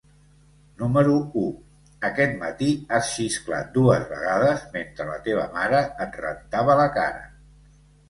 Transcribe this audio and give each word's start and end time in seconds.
Número 0.77 1.17
u: 1.41 1.43
aquest 2.09 2.33
matí 2.41 2.71
has 2.97 3.11
xisclat 3.19 3.71
dues 3.77 4.09
vegades 4.15 4.67
mentre 4.79 5.09
la 5.13 5.23
teva 5.31 5.49
mare 5.61 5.87
et 6.09 6.23
rentava 6.27 6.83
la 6.85 6.93
cara. 7.01 7.27